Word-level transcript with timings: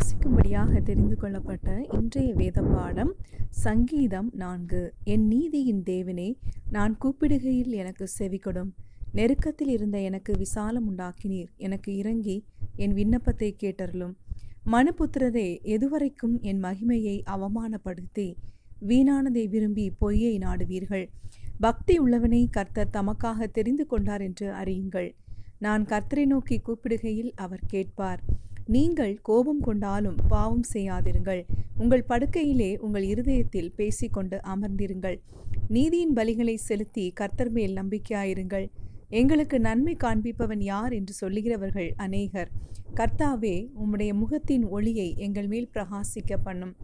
வாசிக்கும்படியாக 0.00 0.80
தெரிந்து 0.82 1.16
கொள்ளப்பட்ட 1.16 1.70
இன்றைய 1.96 2.28
வேத 2.34 2.58
பாடம் 2.62 3.10
சங்கீதம் 3.64 4.28
நான்கு. 4.42 4.80
என் 5.12 5.26
நீதியின் 5.32 5.82
தேவனே 5.90 6.28
நான் 6.76 6.94
கூப்பிடுகையில் 7.02 7.74
எனக்கு 7.80 8.06
செவிக்கொடும் 8.18 8.70
நெருக்கத்தில் 9.18 9.72
இருந்த 9.76 9.96
எனக்கு 10.08 10.32
விசாலம் 10.38 10.86
உண்டாக்கினீர். 10.90 11.50
எனக்கு 11.66 11.90
இறங்கி 11.96 12.36
என் 12.76 12.94
விண்ணப்பத்தை 12.94 13.50
கேட்டருளும். 13.62 14.14
மனுபுத்திரரே 14.74 15.48
எதுவரைக்கும் 15.74 16.36
என் 16.50 16.64
மகிமையை 16.64 17.16
அவமானப்படுத்தி 17.36 18.28
வீணானதை 18.90 19.46
விரும்பி 19.54 19.86
பொய்யை 20.02 20.34
நாடுவீர்கள். 20.38 21.06
பக்தி 21.66 21.96
உள்ளவனை 22.00 22.42
கர்த்தர் 22.50 22.94
தமக்காக 22.98 23.50
தெரிந்து 23.58 23.86
கொண்டார் 23.86 24.20
என்று 24.20 24.48
அறியுங்கள். 24.62 25.10
நான் 25.58 25.84
கர்த்தரை 25.84 26.26
நோக்கி 26.26 26.58
கூப்பிடுகையில் 26.66 27.32
அவர் 27.44 27.66
கேட்பார். 27.66 28.22
நீங்கள் 28.66 29.18
கோபம் 29.22 29.60
கொண்டாலும் 29.60 30.16
பாவம் 30.28 30.64
செய்யாதிருங்கள். 30.72 31.44
உங்கள் 31.78 32.04
படுக்கையிலே 32.08 32.76
உங்கள் 32.76 33.02
இருதயத்தில் 33.02 33.72
பேசிக்கொண்டு 33.76 34.40
அமர்ந்திருங்கள். 34.42 35.20
நீதியின் 35.68 36.14
பலிகளை 36.16 36.54
செலுத்தி 36.54 37.10
கர்த்தர் 37.10 37.50
மேல் 37.50 37.74
நம்பிக்கையாயிருங்கள். 37.74 38.70
எங்களுக்கு 39.08 39.60
நன்மை 39.60 39.96
காண்பிப்பவன் 40.04 40.62
யார் 40.62 40.92
என்று 40.92 41.14
சொல்லுகிறவர்கள் 41.20 41.90
அநேகர். 41.96 42.50
கர்த்தாவே 42.94 43.68
உம்முடைய 43.82 44.12
முகத்தின் 44.14 44.68
ஒளியை 44.68 45.14
எங்கள் 45.16 45.46
மேல் 45.46 45.70
பிரகாசிக்க 45.74 46.36
பண்ணும். 46.44 46.76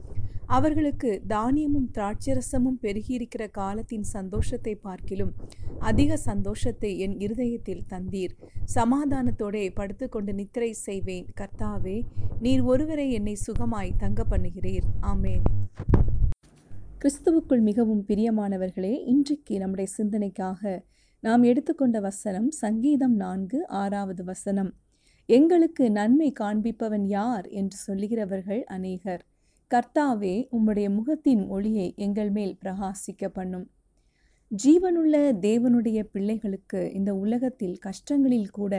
அவர்களுக்கு 0.47 1.23
தானியமும் 1.29 1.89
திராட்சரசமும் 1.95 2.79
பெருகியிருக்கிற 2.83 3.51
காலத்தின் 3.51 4.03
சந்தோஷத்தை 4.03 4.75
பார்க்கிலும் 4.75 5.35
அதிக 5.79 6.17
சந்தோஷத்தை 6.17 6.99
என் 6.99 7.21
இருதயத்தில் 7.21 7.83
தந்தீர். 7.89 8.35
சமாதானத்தோடே 8.75 9.71
படுத்துக்கொண்டு 9.75 10.35
நித்திரை 10.35 10.73
செய்வேன். 10.73 11.27
கர்த்தாவே 11.41 12.05
நீர் 12.41 12.63
ஒருவரை 12.63 13.13
என்னை 13.13 13.37
சுகமாய் 13.47 13.93
தங்க 13.97 14.25
பண்ணுகிறீர். 14.31 14.87
ஆமேன். 15.01 15.43
கிறிஸ்துவுக்குள் 16.99 17.61
மிகவும் 17.61 18.05
பிரியமானவர்களே 18.09 19.05
இன்றைக்கு 19.05 19.59
நம்முடைய 19.59 19.91
சிந்தனைக்காக 19.99 20.83
நாம் 21.21 21.43
எடுத்துக்கொண்ட 21.43 22.01
வசனம் 22.01 22.51
சங்கீதம் 22.51 23.15
நான்கு 23.15 23.67
ஆறாவது 23.67 24.25
வசனம். 24.25 24.75
எங்களுக்கு 25.27 25.91
நன்மை 25.91 26.33
காண்பிப்பவன் 26.41 27.07
யார் 27.07 27.47
என்று 27.49 27.77
சொல்லுகிறவர்கள் 27.87 28.63
அநேகர். 28.63 29.25
கர்த்தாவே 29.71 30.35
உம்முடைய 30.53 30.89
முகத்தின் 30.91 31.41
ஒளியை 31.47 31.87
எங்கள் 31.97 32.31
மேல் 32.31 32.53
பிரகாசிக்க 32.65 33.29
பண்ணும் 33.29 33.65
ஜீவனுள்ள 34.51 35.15
தேவனுடைய 35.41 35.99
பிள்ளைகளுக்கு 36.13 36.81
இந்த 36.93 37.11
உலகத்தில் 37.15 37.79
கஷ்டங்களில் 37.79 38.51
கூட 38.51 38.75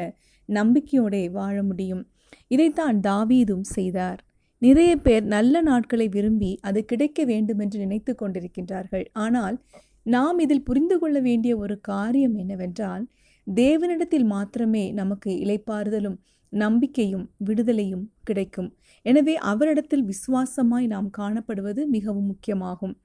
நம்பிக்கையோடே 0.49 1.23
வாழ 1.31 1.55
முடியும். 1.63 2.03
இதைத்தான் 2.47 2.97
தாவீதும் 2.99 3.65
செய்தார். 3.69 4.19
நிறைய 4.61 4.91
பேர் 4.97 5.25
நல்ல 5.25 5.61
நாட்களை 5.61 6.07
விரும்பி 6.07 6.51
அது 6.61 6.79
கிடைக்க 6.85 7.19
வேண்டும் 7.25 7.59
என்று 7.59 7.77
நினைத்து 7.79 8.13
கொண்டிருக்கின்றார்கள். 8.13 9.05
ஆனால் 9.13 9.57
நாம் 10.05 10.39
இதில் 10.39 10.63
புரிந்து 10.63 10.97
கொள்ள 10.99 11.17
வேண்டிய 11.19 11.53
ஒரு 11.57 11.75
காரியம் 11.81 12.35
என்னவென்றால் 12.35 13.05
தேவனிடத்தில் 13.47 14.27
மாத்திரமே 14.27 14.85
நமக்கு 14.91 15.31
இலைப்பாறுதலும் 15.45 16.17
நம்பிக்கையும் 16.53 17.25
விடுதலையும் 17.45 18.05
கிடைக்கும். 18.23 18.69
எனவே 19.05 19.35
அவரிடத்தில் 19.51 20.05
விசுவாசமாய் 20.05 20.87
நாம் 20.87 21.09
காணப்படுவது 21.17 21.83
மிகவும் 21.87 22.29
முக்கியமாகும். 22.33 22.95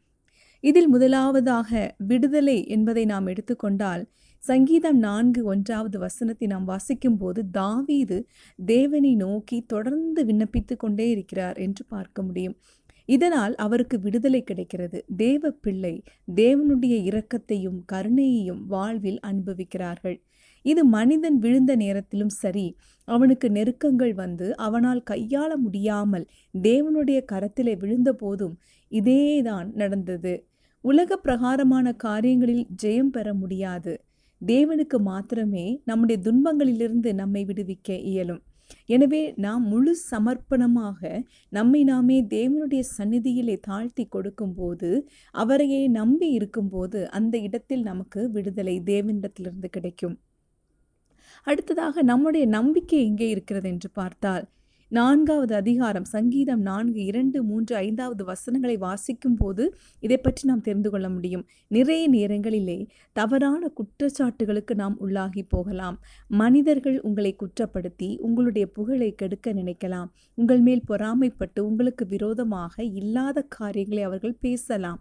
இதில் 0.65 0.89
முதலாவதாக 0.89 1.70
விடுதலை 2.07 2.59
என்பதை 2.67 3.05
நாம் 3.05 3.27
எடுத்துக்கொண்டால் 3.27 4.03
சங்கீதம் 4.43 4.98
நான்கு 4.98 5.41
ஒன்றாவது 5.45 5.98
வசனத்தை 5.98 6.47
நாம் 6.47 6.65
வாசிக்கும் 6.65 7.17
போது 7.17 7.41
தாவீது 7.51 8.17
தேவனை 8.59 9.13
நோக்கி 9.15 9.59
தொடர்ந்து 9.67 10.23
விண்ணப்பித்து 10.25 10.77
கொண்டே 10.77 11.07
இருக்கிறார் 11.11 11.57
என்று 11.57 11.85
பார்க்க 11.89 12.23
முடியும். 12.23 12.57
இதனால் 13.05 13.55
அவருக்கு 13.55 14.00
விடுதலை 14.00 14.42
கிடைக்கிறது. 14.42 15.05
தேவ 15.17 15.50
பிள்ளை 15.50 16.03
தேவனுடைய 16.34 16.95
இரக்கத்தையும் 17.11 17.81
கருணையையும் 17.92 18.63
வாழ்வில் 18.67 19.20
அனுபவிக்கிறார்கள். 19.27 20.23
இது 20.63 20.85
மனிதன் 20.85 21.39
விழுந்த 21.39 21.77
நேரத்திலும் 21.77 22.29
சரி 22.29 22.77
அவனுக்கு 23.05 23.51
நெருக்கங்கள் 23.51 24.14
வந்து 24.14 24.57
அவனால் 24.57 25.02
கையாள 25.11 25.57
முடியாமல் 25.57 26.27
தேவனுடைய 26.63 27.20
கரத்திலே 27.33 27.77
விழுந்த 27.77 28.13
போதும் 28.13 28.58
இதேதான் 28.90 29.73
நடந்தது. 29.73 30.46
உலக 30.80 31.17
பிரகாரமான 31.17 31.92
காரியங்களில் 31.92 32.67
ஜெயம் 32.83 33.11
பெற 33.11 33.34
முடியாது. 33.34 34.05
தேவனுக்கு 34.46 34.98
மாத்திரமே 34.98 35.83
நம்முடைய 35.84 36.23
துன்பங்களிலிருந்து 36.24 37.14
நம்மை 37.14 37.45
விடுவிக்க 37.45 38.01
இயலும். 38.02 38.42
எனவே 38.86 39.34
நாம் 39.36 39.64
முழு 39.66 39.96
சமர்ப்பணமாக 40.10 41.00
நம்மை 41.48 41.84
நாமே 41.84 42.22
தேவனுடைய 42.22 42.83
சந்நிதியிலே 42.98 43.56
தாழ்த்தி 43.60 44.05
கொடுக்கும்போது 44.06 44.90
அவரையே 45.34 45.88
நம்பி 45.88 46.30
இருக்கும்போது 46.30 47.10
அந்த 47.10 47.38
இடத்தில் 47.38 47.83
நமக்கு 47.83 48.30
விடுதலை 48.30 48.77
தேவனிடத்திலிருந்து 48.80 49.70
கிடைக்கும். 49.70 50.16
அடுத்ததாக 51.46 52.02
நம்முடைய 52.02 52.46
நம்பிக்கை 52.46 52.98
எங்கே 53.05 53.28
இருக்கிறது 53.28 53.68
என்று 53.68 53.90
பார்த்தால் 53.90 54.44
நான்காவது 54.95 55.55
அதிகாரம் 55.55 56.05
சங்கீதம் 56.05 56.61
நான்கு 56.61 57.05
இரண்டு 57.05 57.42
மூன்று 57.42 57.77
ஐந்தாவது 57.77 58.25
வசனங்களை 58.25 58.77
வாசிக்கும் 58.77 59.36
போது 59.36 59.75
இதை 60.01 60.17
பற்றி 60.17 60.48
நாம் 60.48 60.61
தெரிந்து 60.61 60.91
கொள்ள 60.91 61.08
முடியும். 61.08 61.45
நிறைய 61.69 62.08
நேரங்களிலே 62.08 62.77
தவறான 63.13 63.70
குற்றச்சாட்டுகளுக்கு 63.79 64.75
நாம் 64.75 64.97
உள்ளாகி 65.01 65.42
போகலாம். 65.48 65.97
மனிதர்கள் 66.27 67.01
உங்களை 67.01 67.36
குற்றப்படுத்தி 67.42 68.19
உங்களுடைய 68.19 68.67
புகழை 68.67 69.14
கெடுக்க 69.14 69.52
நினைக்கலாம். 69.52 70.11
உங்கள் 70.35 70.61
மேல் 70.61 70.85
பொறாமைப்பட்டு 70.89 71.61
உங்களுக்கு 71.61 72.07
விரோதமாக 72.07 72.85
இல்லாத 72.85 73.42
காரியங்களை 73.42 74.02
அவர்கள் 74.02 74.36
பேசலாம். 74.41 75.01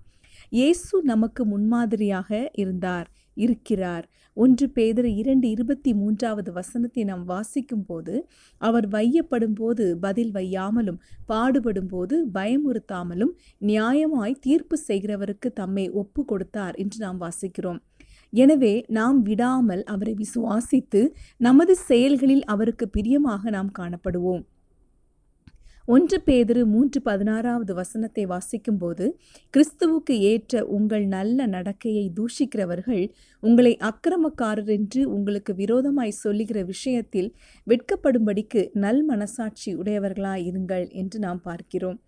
இயேசு 0.50 1.04
நமக்கு 1.04 1.46
முன்மாதிரியாக 1.46 2.50
இருந்தார். 2.54 3.08
இருக்கிறார். 3.36 4.06
ஒன்று 4.38 4.66
பேதர் 4.70 5.10
இரண்டு 5.22 5.50
இருபத்தி 5.50 5.94
மூன்றாவது 5.94 6.52
வசனத்தை 6.52 7.04
நாம் 7.04 7.24
வாசிக்கும் 7.26 7.86
போது 7.86 8.28
அவர் 8.58 8.88
வையப்படும் 8.90 9.56
போது 9.56 9.86
பதில் 10.00 10.32
வையாமலும் 10.32 11.00
பாடுபடும் 11.26 11.88
போது 11.88 12.18
பயமுறுத்தாமலும் 12.34 13.34
நியாயமாய் 13.62 14.40
தீர்ப்பு 14.40 14.78
செய்கிறவருக்கு 14.88 15.52
தம்மை 15.54 15.90
ஒப்பு 15.90 16.26
கொடுத்தார் 16.26 16.76
என்று 16.76 17.00
நாம் 17.06 17.22
வாசிக்கிறோம். 17.22 17.82
எனவே 18.34 18.74
நாம் 18.88 19.22
விடாமல் 19.22 19.84
அவரை 19.84 20.16
விசுவாசித்து 20.16 21.02
நமது 21.38 21.76
செயல்களில் 21.76 22.44
அவருக்கு 22.44 22.90
பிரியமாக 22.90 23.50
நாம் 23.50 23.72
காணப்படுவோம். 23.80 24.44
ஒன்று 25.88 26.18
பேதிரு 26.26 26.62
மூன்று 26.66 27.00
பதினாறாவது 27.02 27.74
வசனத்தை 27.74 28.24
வாசிக்கும்போது 28.26 29.06
கிறிஸ்துவுக்கு 29.54 30.16
ஏற்ற 30.32 30.64
உங்கள் 30.68 31.06
நல்ல 31.08 31.48
நடக்கையை 31.48 32.06
தூஷிக்கிறவர்கள் 32.18 33.04
உங்களை 33.44 33.74
அக்கிரமக்காரர் 33.90 34.72
என்று 34.78 35.02
உங்களுக்கு 35.10 35.54
விரோதமாய் 35.54 36.20
சொல்லுகிற 36.22 36.62
விஷயத்தில் 36.64 37.30
வெட்கப்படும்படிக்கு 37.68 38.64
நல் 38.84 39.04
மனசாட்சி 39.04 39.72
உடையவர்களாயிருங்கள் 39.76 40.88
என்று 40.94 41.20
நாம் 41.20 41.42
பார்க்கிறோம். 41.42 42.00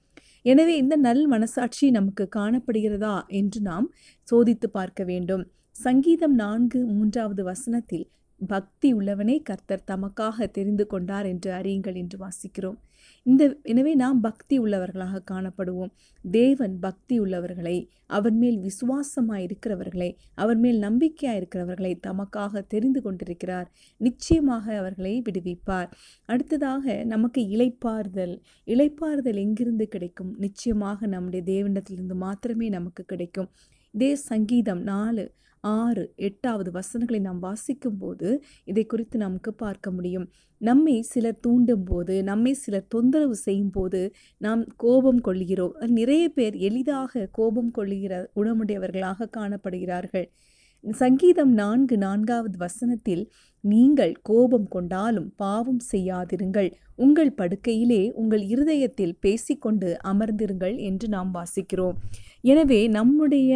எனவே 0.46 0.74
இந்த 0.78 0.96
நல் 0.98 1.26
மனசாட்சி 1.28 1.86
நமக்கு 1.92 2.26
காணப்படுகிறதா 2.36 3.18
என்று 3.40 3.60
நாம் 3.62 3.88
சோதித்து 4.28 4.68
பார்க்க 4.70 5.04
வேண்டும். 5.04 5.44
சங்கீதம் 5.76 6.36
நான்கு 6.36 6.80
மூன்றாவது 6.86 7.44
வசனத்தில் 7.44 8.08
பக்தி 8.42 8.90
உள்ளவனே 8.94 9.36
கர்த்தர் 9.42 9.88
தமக்காக 9.92 10.48
தெரிந்து 10.48 10.86
கொண்டார் 10.88 11.26
என்று 11.26 11.50
அறியுங்கள் 11.52 11.98
என்று 12.02 12.18
வாசிக்கிறோம். 12.18 12.80
இந்த 13.26 13.44
எனவே 13.64 13.92
நாம் 13.96 14.20
பக்தி 14.20 14.56
உள்ளவர்களாக 14.60 15.20
காணப்படுவோம். 15.32 15.92
தேவன் 16.24 16.80
பக்தி 16.80 17.20
உள்ளவர்களை 17.20 17.76
அவர் 18.08 18.34
மேல் 18.34 18.58
விசுவாசமாக 18.60 19.42
இருக்கிறவர்களை 19.42 20.10
அவர் 20.36 20.58
மேல் 20.58 20.78
நம்பிக்கையாக 20.78 21.38
இருக்கிறவர்களை 21.38 22.00
தமக்காக 22.08 22.64
தெரிந்து 22.68 23.02
கொண்டிருக்கிறார். 23.02 23.68
நிச்சயமாக 23.98 24.76
அவர்களை 24.78 25.14
விடுவிப்பார். 25.30 25.90
அடுத்ததாக 26.26 27.04
நமக்கு 27.04 27.42
இலைப்பாறுதல் 27.56 28.36
இலைப்பாறுதல் 28.68 29.40
எங்கிருந்து 29.46 29.88
கிடைக்கும்? 29.88 30.34
நிச்சயமாக 30.38 31.08
நம்முடைய 31.08 31.44
தேவனிடத்திலிருந்து 31.54 32.18
மாத்திரமே 32.26 32.70
நமக்கு 32.70 33.06
கிடைக்கும். 33.06 33.50
இதே 33.94 34.16
சங்கீதம் 34.16 34.84
நாலு. 34.84 35.26
ஆறு 35.64 36.04
எட்டாவது 36.28 36.70
வசனங்களை 36.72 37.20
நாம் 37.20 37.40
வாசிக்கும் 37.40 37.98
போது 37.98 38.30
இதை 38.66 38.84
குறித்து 38.86 39.18
நமக்கு 39.18 39.52
பார்க்க 39.54 39.92
முடியும். 39.92 40.26
நம்மை 40.62 40.96
சிலர் 41.02 41.40
தூண்டும் 41.40 41.84
போது 41.84 42.16
நம்மை 42.24 42.54
சிலர் 42.54 42.88
தொந்தரவு 42.88 43.36
செய்யும் 43.36 43.72
போது 43.72 44.02
நாம் 44.38 44.64
கோபம் 44.76 45.22
கொள்கிறோம். 45.22 45.76
நிறைய 46.00 46.26
பேர் 46.30 46.56
எளிதாக 46.70 47.28
கோபம் 47.32 47.72
கொள்ளுகிற 47.72 48.14
குணமுடையவர்களாக 48.36 49.30
காணப்படுகிறார்கள். 49.38 50.28
சங்கீதம் 50.84 51.52
நான்கு 51.54 51.96
நான்காவது 51.98 52.58
வசனத்தில் 52.58 53.22
நீங்கள் 53.64 54.14
கோபம் 54.22 54.68
கொண்டாலும் 54.68 55.30
பாவம் 55.36 55.80
செய்யாதிருங்கள். 55.92 56.70
உங்கள் 56.96 57.32
படுக்கையிலே 57.38 58.02
உங்கள் 58.14 58.44
இருதயத்தில் 58.54 59.16
பேசிக்கொண்டு 59.20 59.90
அமர்ந்திருங்கள் 60.12 60.76
என்று 60.90 61.08
நாம் 61.08 61.32
வாசிக்கிறோம். 61.34 61.98
எனவே 62.42 62.82
நம்முடைய 62.88 63.52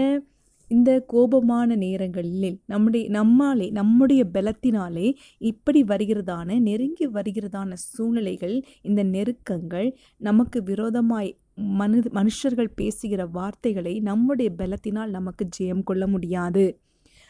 இந்த 0.71 1.05
கோபமான 1.13 1.75
நேரங்களில் 1.75 2.61
நம்முடைய 2.65 3.09
நம்மாலே 3.09 3.67
நம்முடைய 3.69 4.21
பலத்தினாலே 4.33 5.07
இப்படி 5.37 5.83
வருகிறதான 5.83 6.59
நெருங்கி 6.59 7.07
வருகிறதான 7.07 7.73
சூழ்நிலைகள் 7.73 8.55
இந்த 8.81 9.03
நெருக்கங்கள் 9.03 9.89
நமக்கு 10.17 10.63
விரோதமாய் 10.63 11.31
மனு 11.77 11.99
மனுஷர்கள் 12.13 12.75
பேசுகிற 12.75 13.25
வார்த்தைகளை 13.25 13.99
நம்முடைய 13.99 14.49
பலத்தினால் 14.57 15.09
நமக்கு 15.09 15.47
ஜெயம் 15.59 15.83
கொள்ள 15.83 16.07
முடியாது. 16.07 16.65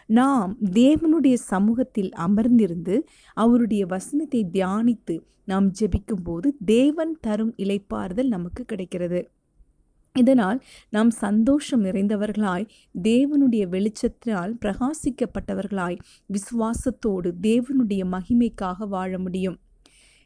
நாம் 0.10 0.58
தேவனுடைய 0.72 1.34
சமூகத்தில் 1.34 2.12
அமர்ந்திருந்து 2.28 2.96
அவருடைய 3.34 3.86
வசனத்தை 3.86 4.42
தியானித்து 4.52 5.16
நாம் 5.44 5.68
ஜெபிக்கும்போது 5.80 6.48
தேவன் 6.66 7.14
தரும் 7.22 7.54
இலைப்பாறுதல் 7.58 8.28
நமக்கு 8.28 8.66
கிடைக்கிறது. 8.66 9.20
இதனால் 10.18 10.60
நாம் 10.90 11.10
சந்தோஷம் 11.10 11.84
நிறைந்தவர்களாய் 11.84 12.68
தேவனுடைய 13.04 13.66
வெளிச்சத்தினால் 13.74 14.54
பிரகாசிக்கப்பட்டவர்களாய் 14.66 16.00
விசுவாசத்தோடு 16.30 17.32
தேவனுடைய 17.42 18.04
மகிமைக்காக 18.12 18.88
வாழ 18.88 19.18
முடியும். 19.18 19.58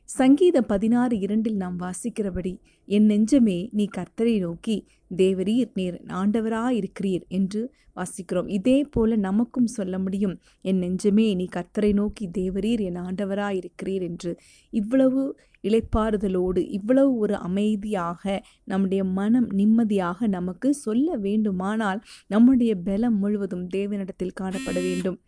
சங்கீதம் 0.10 0.68
பதினாறு 0.68 1.16
இரண்டில் 1.20 1.60
நாம் 1.62 1.76
வாசிக்கிறபடி 1.80 2.52
என் 2.88 3.06
நெஞ்சமே 3.10 3.56
நீ 3.72 3.84
கர்த்தரை 3.98 4.34
நோக்கி 4.40 4.76
தேவரீர் 5.18 5.70
நீர் 5.74 5.98
ஆண்டவராயிருக்கிறீர் 6.22 7.24
என்று 7.38 7.62
வாசிக்கிறோம். 7.96 8.50
இதே 8.58 8.76
போல 8.96 9.16
நமக்கும் 9.28 9.70
சொல்ல 9.76 9.96
முடியும் 10.00 10.36
என் 10.62 10.82
நெஞ்சமே 10.84 11.28
நீ 11.36 11.46
கர்த்தரை 11.56 11.92
நோக்கி 11.94 12.28
தேவரீர் 12.40 12.84
என் 12.90 13.00
ஆண்டவராயிருக்கிறீர் 13.06 14.06
என்று. 14.10 14.34
இவ்வளவு 14.74 15.24
இழைப்பாறுதலோடு 15.64 16.62
இவ்வளவு 16.78 17.12
ஒரு 17.24 17.38
அமைதியாக 17.48 18.44
நம்முடைய 18.66 19.02
மனம் 19.20 19.50
நிம்மதியாக 19.54 20.28
நமக்கு 20.38 20.70
சொல்ல 20.86 21.18
வேண்டுமானால் 21.28 22.02
நம்முடைய 22.28 22.74
பலம் 22.88 23.20
முழுவதும் 23.24 23.68
தேவனிடத்தில் 23.70 24.38
காணப்பட 24.42 24.78
வேண்டும். 24.82 25.20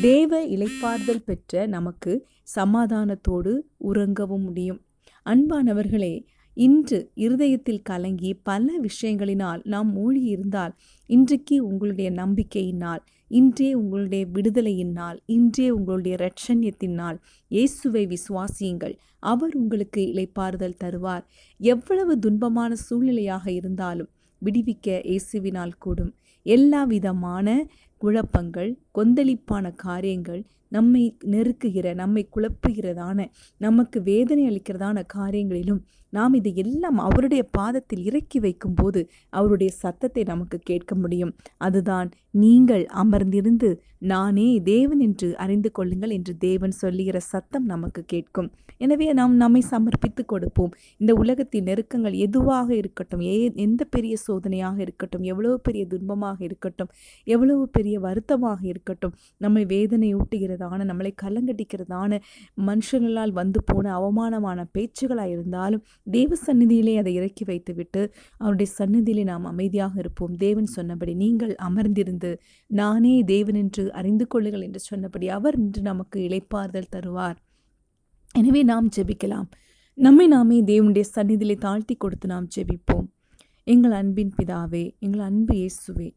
தேவ 0.00 0.46
இளைப்பாறுதல் 0.46 1.24
பெற்ற 1.24 1.66
நமக்கு 1.66 2.26
சமாதானத்தோடு 2.56 3.52
உறங்கவும் 3.84 4.42
முடியும். 4.42 4.80
அன்பானவர்களே 5.26 6.14
இன்று 6.56 7.10
இருதயத்தில் 7.14 7.82
கலங்கி 7.82 8.34
பல 8.34 8.66
விஷயங்களினால் 8.80 9.60
நாம் 9.64 9.90
மூழ்கியிருந்தால் 9.96 10.72
இன்றைக்கு 11.06 11.66
உங்களுடைய 11.66 12.10
நம்பிக்கையினால் 12.10 13.02
இன்றே 13.28 13.74
உங்களுடைய 13.74 14.26
விடுதலையின் 14.32 14.92
நாள் 14.92 15.22
இன்றே 15.26 15.70
உங்களுடைய 15.70 16.16
இரட்சண்யத்தின் 16.18 16.94
நாள் 16.94 17.20
இயேசுவை 17.48 18.02
விசுவாசியுங்கள். 18.06 18.94
அவர் 19.18 19.54
உங்களுக்கு 19.54 20.00
இலைப்பாறுதல் 20.00 20.80
தருவார். 20.84 21.24
எவ்வளவு 21.56 22.18
துன்பமான 22.18 22.72
சூழ்நிலையாக 22.90 23.46
இருந்தாலும் 23.50 24.10
விடுவிக்க 24.42 25.00
இயேசுவினால் 25.10 25.74
கூடும். 25.78 26.12
எல்லா 26.42 26.84
விதமான 26.84 27.66
குழப்பங்கள் 28.02 28.70
கொந்தளிப்பான 28.94 29.74
காரியங்கள் 29.76 30.42
நம்மை 30.68 31.02
நெருக்குகிற 31.32 31.86
நம்மை 31.94 32.22
குழப்புகிறதான 32.36 33.26
நமக்கு 33.60 33.98
வேதனை 34.02 34.44
அளிக்கிறதான 34.50 35.04
காரியங்களிலும் 35.14 35.82
நாம் 36.12 36.34
இதை 36.34 36.52
எல்லாம் 36.54 36.98
அவருடைய 36.98 37.42
பாதத்தில் 37.50 38.02
இறக்கி 38.04 38.38
வைக்கும்போது 38.40 39.00
அவருடைய 39.32 39.70
சத்தத்தை 39.82 40.22
நமக்கு 40.22 40.58
கேட்க 40.70 40.92
முடியும். 40.94 41.32
அதுதான் 41.58 42.08
நீங்கள் 42.34 42.84
அமர்ந்திருந்து 43.02 43.68
நானே 44.12 44.46
தேவன் 44.64 45.00
என்று 45.00 45.28
அறிந்து 45.36 45.70
கொள்ளுங்கள் 45.72 46.12
என்று 46.16 46.32
தேவன் 46.38 46.74
சொல்லுகிற 46.82 47.18
சத்தம் 47.32 47.66
நமக்கு 47.66 48.02
கேட்கும். 48.04 48.48
எனவே 48.78 49.06
நாம் 49.12 49.34
நம்மை 49.36 49.62
சமர்ப்பித்து 49.72 50.22
கொடுப்போம். 50.24 50.72
இந்த 51.00 51.12
உலகத்தின் 51.14 51.66
நெருக்கங்கள் 51.68 52.16
எதுவாக 52.26 52.68
இருக்கட்டும் 52.74 53.22
ஏ 53.28 53.36
எந்த 53.66 53.82
பெரிய 53.96 54.14
சோதனையாக 54.26 54.78
இருக்கட்டும் 54.80 55.24
எவ்வளவு 55.32 55.56
பெரிய 55.60 55.84
துன்பமாக 55.92 56.38
இருக்கட்டும் 56.48 56.90
எவ்வளவு 57.26 57.64
பெரிய 57.68 57.96
வருத்தமாக 58.00 58.60
இருக்கட்டும் 58.64 58.83
நம்மை 59.36 59.62
வேதனை 59.64 60.08
ஊட்டுகிறதான 60.14 60.86
நம்மளை 60.90 61.12
கலங்கடிக்கிறதான 61.22 62.18
மனுஷங்களால் 62.68 63.32
வந்து 63.40 63.60
போன 63.64 63.92
அவமானமான 63.98 64.66
பேச்சுகளாக 64.78 65.32
இருந்தாலும் 65.34 65.82
தேவ 66.16 66.36
சந்நிதியிலே 66.46 66.94
அதை 66.98 67.14
இறக்கி 67.14 67.44
வைத்துவிட்டு 67.44 68.02
அவருடைய 68.38 68.68
சந்நிதியிலே 68.78 69.24
நாம் 69.24 69.44
அமைதியாக 69.44 69.94
இருப்போம். 69.98 70.34
தேவன் 70.36 70.68
சொன்னபடி 70.76 71.14
நீங்கள் 71.14 71.54
அமர்ந்திருந்து 71.68 72.30
நானே 72.70 73.14
தேவன் 73.24 73.54
என்று 73.54 73.84
அறிந்து 73.92 74.26
கொள்ளுங்கள் 74.26 74.62
என்று 74.62 74.82
சொன்னபடி 74.90 75.28
அவர் 75.28 75.58
இன்று 75.58 75.82
நமக்கு 75.82 76.18
இளைப்பாறுதல் 76.28 76.92
தருவார். 76.96 77.38
எனவே 78.34 78.62
நாம் 78.62 78.88
ஜெபிக்கலாம். 78.96 79.48
நம்மை 79.98 80.26
நாமே 80.26 80.56
தேவனுடைய 80.62 81.04
சந்நிதியிலே 81.16 81.56
தாழ்த்தி 81.58 81.94
கொடுத்து 81.94 82.26
நாம் 82.28 82.48
ஜெபிப்போம். 82.56 83.06
எங்கள் 83.66 83.94
அன்பின் 83.98 84.32
பிதாவே 84.38 84.82
எங்கள் 84.98 85.20
அன்பு 85.20 85.54
இயேசுவே 85.54 86.08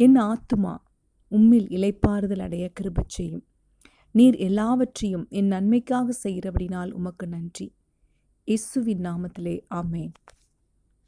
என் 0.00 0.16
ஆத்துமா 0.28 0.72
உம்மில் 1.30 1.68
இளைப்பாறுதல் 1.68 2.38
அடைய 2.38 2.70
கிருப 2.80 3.00
செய்யும். 3.06 3.44
நீர் 4.12 4.36
எல்லாவற்றையும் 4.36 5.26
என் 5.28 5.46
நன்மைக்காக 5.46 6.14
செய்கிறபடினால் 6.22 6.90
உமக்கு 6.90 7.26
நன்றி. 7.26 7.74
இயேசுவின் 8.44 9.00
நாமத்திலே 9.00 9.60
ஆமேன். 9.74 10.12